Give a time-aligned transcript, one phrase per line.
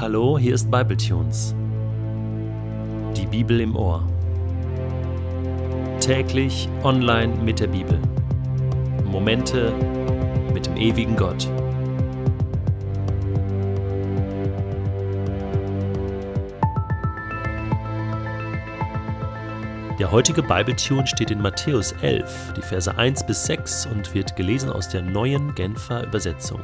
[0.00, 1.54] Hallo, hier ist Bibletunes.
[3.14, 4.02] Die Bibel im Ohr.
[6.00, 8.00] Täglich online mit der Bibel.
[9.04, 9.74] Momente
[10.54, 11.46] mit dem ewigen Gott.
[19.98, 24.70] Der heutige Bibletune steht in Matthäus 11, die Verse 1 bis 6 und wird gelesen
[24.70, 26.62] aus der neuen Genfer Übersetzung.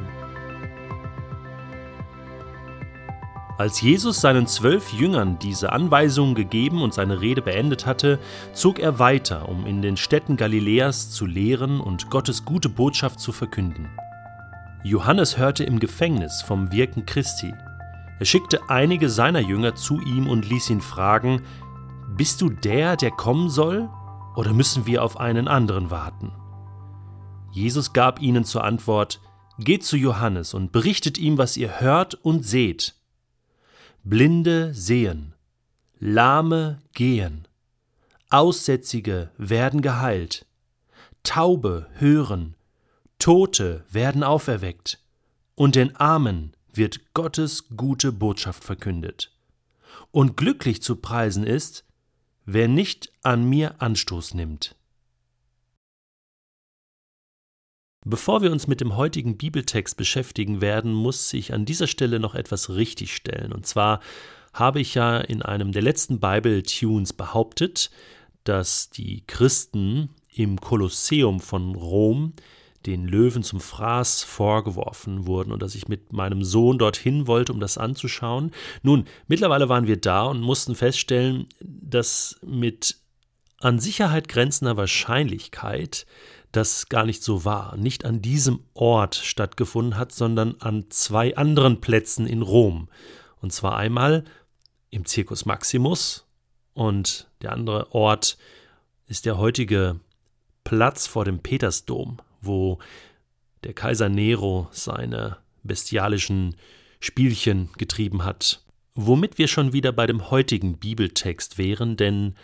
[3.57, 8.19] Als Jesus seinen zwölf Jüngern diese Anweisungen gegeben und seine Rede beendet hatte,
[8.53, 13.31] zog er weiter, um in den Städten Galiläas zu lehren und Gottes gute Botschaft zu
[13.31, 13.89] verkünden.
[14.83, 17.51] Johannes hörte im Gefängnis vom Wirken Christi.
[18.19, 21.41] Er schickte einige seiner Jünger zu ihm und ließ ihn fragen,
[22.15, 23.89] Bist du der, der kommen soll,
[24.35, 26.31] oder müssen wir auf einen anderen warten?
[27.51, 29.19] Jesus gab ihnen zur Antwort,
[29.57, 32.93] Geht zu Johannes und berichtet ihm, was ihr hört und seht.
[34.03, 35.33] Blinde sehen,
[35.99, 37.47] Lahme gehen,
[38.29, 40.45] Aussätzige werden geheilt,
[41.23, 42.55] Taube hören,
[43.19, 44.99] Tote werden auferweckt,
[45.55, 49.33] und den Armen wird Gottes gute Botschaft verkündet.
[50.11, 51.83] Und glücklich zu preisen ist,
[52.45, 54.76] wer nicht an mir Anstoß nimmt.
[58.09, 62.35] Bevor wir uns mit dem heutigen Bibeltext beschäftigen werden, muss ich an dieser Stelle noch
[62.35, 63.51] etwas richtigstellen.
[63.51, 63.99] Und zwar
[64.53, 67.91] habe ich ja in einem der letzten Bible-Tunes behauptet,
[68.45, 72.31] dass die Christen im Kolosseum von Rom
[72.85, 77.59] den Löwen zum Fraß vorgeworfen wurden und dass ich mit meinem Sohn dorthin wollte, um
[77.59, 78.51] das anzuschauen.
[78.83, 82.95] Nun, mittlerweile waren wir da und mussten feststellen, dass mit
[83.59, 86.05] an Sicherheit grenzender Wahrscheinlichkeit
[86.57, 91.79] das gar nicht so war, nicht an diesem Ort stattgefunden hat, sondern an zwei anderen
[91.81, 92.89] Plätzen in Rom.
[93.39, 94.23] Und zwar einmal
[94.89, 96.25] im Circus Maximus
[96.73, 98.37] und der andere Ort
[99.05, 99.99] ist der heutige
[100.63, 102.79] Platz vor dem Petersdom, wo
[103.63, 106.55] der Kaiser Nero seine bestialischen
[106.99, 108.63] Spielchen getrieben hat.
[108.95, 112.35] Womit wir schon wieder bei dem heutigen Bibeltext wären, denn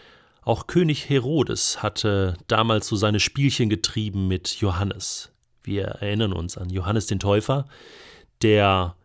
[0.46, 5.31] auch König Herodes hatte damals so seine Spielchen getrieben mit Johannes.
[5.64, 7.68] Wir erinnern uns an Johannes den Täufer,
[8.42, 8.96] der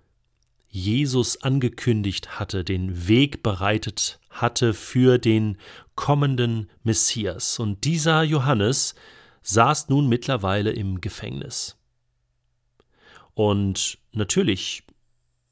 [0.69, 5.57] Jesus angekündigt hatte, den Weg bereitet hatte für den
[5.95, 7.59] kommenden Messias.
[7.59, 8.95] Und dieser Johannes
[9.43, 11.77] saß nun mittlerweile im Gefängnis.
[13.35, 14.83] Und natürlich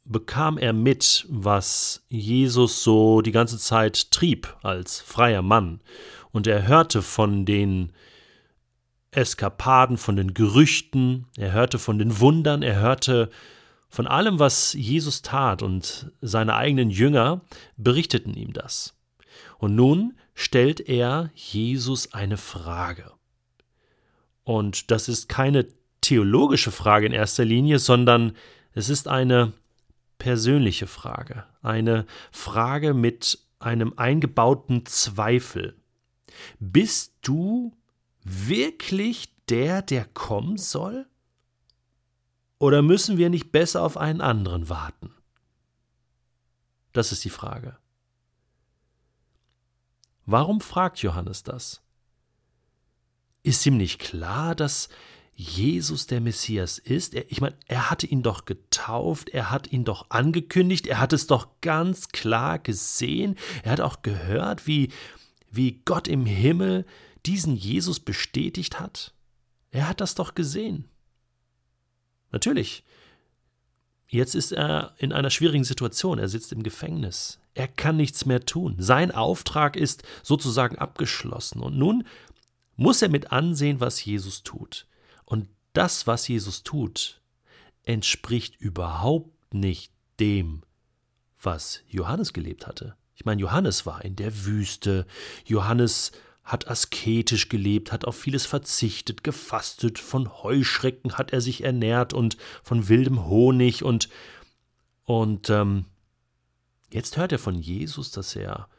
[0.07, 5.81] bekam er mit, was Jesus so die ganze Zeit trieb als freier Mann,
[6.33, 7.93] und er hörte von den
[9.11, 13.31] Eskapaden, von den Gerüchten, er hörte von den Wundern, er hörte
[13.89, 17.41] von allem, was Jesus tat, und seine eigenen Jünger
[17.77, 18.95] berichteten ihm das.
[19.59, 23.13] Und nun stellt er Jesus eine Frage.
[24.45, 25.67] Und das ist keine
[26.03, 28.33] theologische Frage in erster Linie, sondern
[28.75, 29.55] es ist eine
[30.19, 35.77] persönliche Frage, eine Frage mit einem eingebauten Zweifel.
[36.59, 37.77] Bist du
[38.23, 41.07] wirklich der, der kommen soll?
[42.59, 45.15] Oder müssen wir nicht besser auf einen anderen warten?
[46.93, 47.77] Das ist die Frage.
[50.25, 51.83] Warum fragt Johannes das?
[53.43, 54.89] Ist ihm nicht klar, dass
[55.39, 57.15] Jesus der Messias ist.
[57.15, 61.13] Er, ich meine, er hatte ihn doch getauft, er hat ihn doch angekündigt, er hat
[61.13, 64.91] es doch ganz klar gesehen, er hat auch gehört, wie,
[65.51, 66.87] wie Gott im Himmel
[67.27, 69.13] diesen Jesus bestätigt hat.
[69.71, 70.89] Er hat das doch gesehen.
[72.33, 72.83] Natürlich,
[74.09, 78.41] jetzt ist er in einer schwierigen Situation, er sitzt im Gefängnis, er kann nichts mehr
[78.41, 82.07] tun, sein Auftrag ist sozusagen abgeschlossen und nun
[82.77, 84.87] muss er mit ansehen, was Jesus tut.
[85.77, 87.21] Das, was Jesus tut,
[87.83, 90.63] entspricht überhaupt nicht dem,
[91.39, 92.97] was Johannes gelebt hatte.
[93.15, 95.07] Ich meine, Johannes war in der Wüste,
[95.45, 96.13] Johannes
[96.45, 102.39] hat asketisch gelebt, hat auf vieles verzichtet, gefastet, von Heuschrecken hat er sich ernährt und
[102.63, 104.09] von wildem Honig und
[105.05, 105.85] und ähm,
[106.91, 108.71] jetzt hört er von Jesus, dass er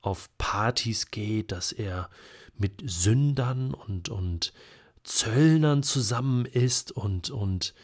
[0.00, 2.08] auf Partys geht, dass er
[2.56, 4.54] mit Sündern und und
[5.02, 7.74] Zöllnern zusammen ist und, und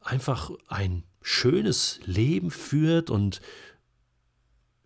[0.00, 3.40] einfach ein schönes Leben führt und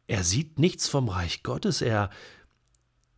[0.07, 1.81] er sieht nichts vom Reich Gottes.
[1.81, 2.11] Er,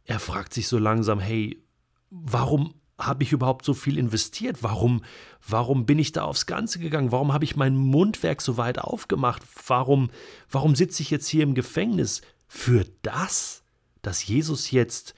[0.04, 1.62] er fragt sich so langsam, hey,
[2.10, 4.62] warum habe ich überhaupt so viel investiert?
[4.62, 5.04] Warum,
[5.46, 7.12] warum bin ich da aufs Ganze gegangen?
[7.12, 9.42] Warum habe ich mein Mundwerk so weit aufgemacht?
[9.66, 10.10] Warum,
[10.50, 12.22] warum sitze ich jetzt hier im Gefängnis?
[12.48, 13.62] Für das,
[14.02, 15.14] dass Jesus jetzt,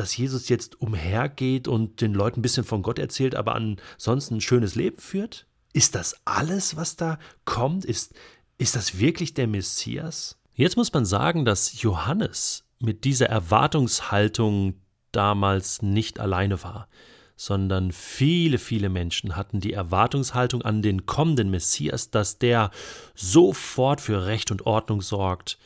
[0.00, 4.40] dass Jesus jetzt umhergeht und den Leuten ein bisschen von Gott erzählt, aber ansonsten ein
[4.40, 5.46] schönes Leben führt?
[5.74, 7.84] Ist das alles, was da kommt?
[7.84, 8.14] Ist,
[8.56, 10.38] ist das wirklich der Messias?
[10.54, 14.74] Jetzt muss man sagen, dass Johannes mit dieser Erwartungshaltung
[15.12, 16.88] damals nicht alleine war,
[17.36, 22.70] sondern viele, viele Menschen hatten die Erwartungshaltung an den kommenden Messias, dass der
[23.14, 25.58] sofort für Recht und Ordnung sorgt,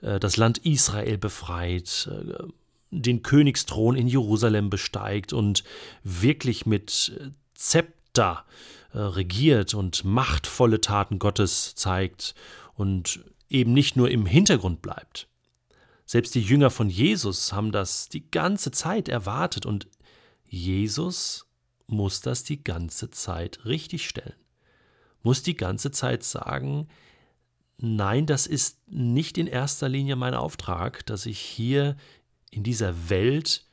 [0.00, 2.44] äh, das Land Israel befreit, äh,
[2.92, 5.64] den Königsthron in Jerusalem besteigt und
[6.04, 7.12] wirklich mit
[7.54, 8.44] Zepter
[8.92, 12.34] äh, regiert und machtvolle Taten Gottes zeigt
[12.74, 15.28] und eben nicht nur im Hintergrund bleibt.
[16.04, 19.88] Selbst die Jünger von Jesus haben das die ganze Zeit erwartet und
[20.44, 21.46] Jesus
[21.86, 24.34] muss das die ganze Zeit richtigstellen.
[25.22, 26.88] Muss die ganze Zeit sagen,
[27.78, 31.96] nein, das ist nicht in erster Linie mein Auftrag, dass ich hier
[32.52, 33.66] in dieser Welt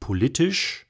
[0.00, 0.86] politisch,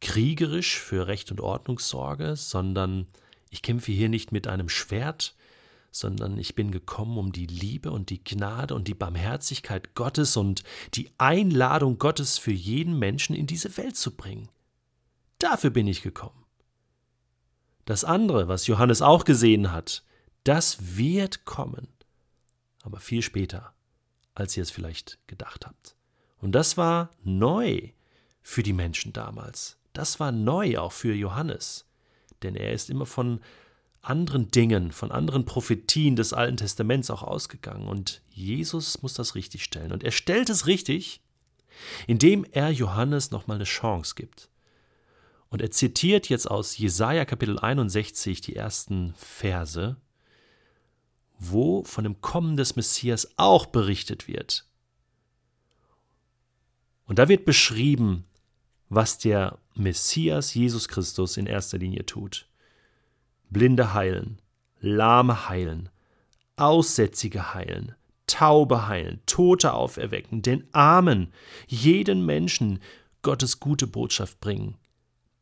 [0.00, 3.06] kriegerisch für Recht und Ordnung sorge, sondern
[3.50, 5.36] ich kämpfe hier nicht mit einem Schwert,
[5.92, 10.64] sondern ich bin gekommen, um die Liebe und die Gnade und die Barmherzigkeit Gottes und
[10.94, 14.48] die Einladung Gottes für jeden Menschen in diese Welt zu bringen.
[15.38, 16.44] Dafür bin ich gekommen.
[17.84, 20.02] Das andere, was Johannes auch gesehen hat,
[20.42, 21.88] das wird kommen,
[22.82, 23.74] aber viel später,
[24.34, 25.93] als ihr es vielleicht gedacht habt.
[26.44, 27.88] Und das war neu
[28.42, 29.78] für die Menschen damals.
[29.94, 31.86] Das war neu auch für Johannes,
[32.42, 33.40] denn er ist immer von
[34.02, 37.88] anderen Dingen, von anderen Prophetien des Alten Testaments auch ausgegangen.
[37.88, 39.90] Und Jesus muss das richtig stellen.
[39.90, 41.22] Und er stellt es richtig,
[42.06, 44.50] indem er Johannes nochmal eine Chance gibt.
[45.48, 49.96] Und er zitiert jetzt aus Jesaja Kapitel 61 die ersten Verse,
[51.38, 54.66] wo von dem Kommen des Messias auch berichtet wird.
[57.06, 58.24] Und da wird beschrieben,
[58.88, 62.48] was der Messias Jesus Christus in erster Linie tut.
[63.50, 64.40] Blinde heilen,
[64.80, 65.88] Lahme heilen,
[66.56, 67.94] Aussätzige heilen,
[68.26, 71.32] Taube heilen, Tote auferwecken, den Armen,
[71.66, 72.80] jeden Menschen
[73.22, 74.76] Gottes gute Botschaft bringen.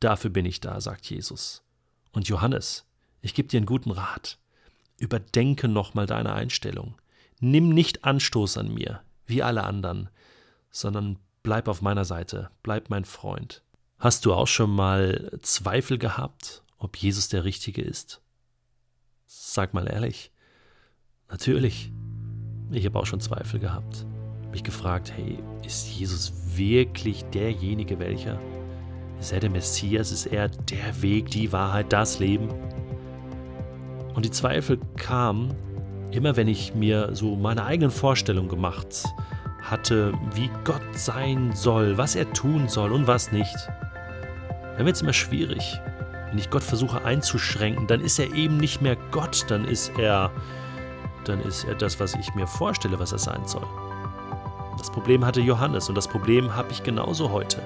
[0.00, 1.62] Dafür bin ich da, sagt Jesus.
[2.12, 2.84] Und Johannes,
[3.20, 4.38] ich gebe dir einen guten Rat.
[4.98, 6.94] Überdenke nochmal deine Einstellung.
[7.40, 10.08] Nimm nicht Anstoß an mir, wie alle anderen,
[10.70, 13.62] sondern bleib auf meiner Seite, bleib mein Freund.
[13.98, 18.20] Hast du auch schon mal Zweifel gehabt ob Jesus der Richtige ist?
[19.26, 20.32] Sag mal ehrlich.
[21.30, 21.92] Natürlich.
[22.72, 24.04] Ich habe auch schon Zweifel gehabt.
[24.50, 28.40] Mich gefragt, hey, ist Jesus wirklich derjenige welcher?
[29.20, 30.10] Ist er der Messias?
[30.10, 32.48] Ist er der Weg, die Wahrheit, das Leben?
[34.14, 35.54] Und die Zweifel kamen
[36.10, 39.04] immer, wenn ich mir so meine eigenen Vorstellungen gemacht
[39.62, 43.56] hatte, wie Gott sein soll, was er tun soll und was nicht.
[44.76, 45.80] Dann wird es immer schwierig.
[46.28, 50.30] Wenn ich Gott versuche einzuschränken, dann ist er eben nicht mehr Gott, dann ist er,
[51.24, 53.66] dann ist er das, was ich mir vorstelle, was er sein soll.
[54.78, 57.62] Das Problem hatte Johannes und das Problem habe ich genauso heute.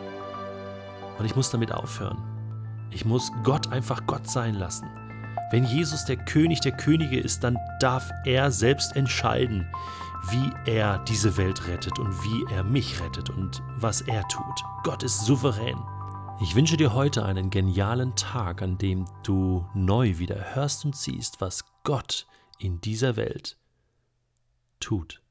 [1.19, 2.19] Und ich muss damit aufhören.
[2.91, 4.89] Ich muss Gott einfach Gott sein lassen.
[5.51, 9.67] Wenn Jesus der König der Könige ist, dann darf er selbst entscheiden,
[10.31, 14.65] wie er diese Welt rettet und wie er mich rettet und was er tut.
[14.83, 15.79] Gott ist souverän.
[16.41, 21.41] Ich wünsche dir heute einen genialen Tag, an dem du neu wieder hörst und siehst,
[21.41, 22.27] was Gott
[22.59, 23.59] in dieser Welt
[24.81, 25.23] tut.